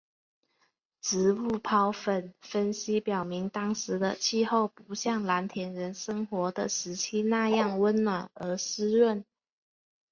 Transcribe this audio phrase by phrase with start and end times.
[1.01, 9.23] 植物孢粉分析表明当时的气候不像蓝田人生活的时期那样温暖而湿润。